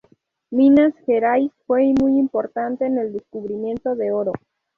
[0.49, 4.31] Minas Gerais fue muy importante en el descubrimiento de oro.